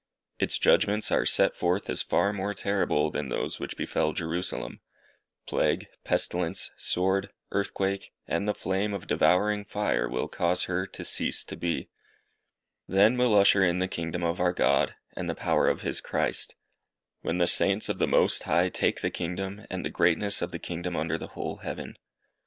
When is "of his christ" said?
15.69-16.55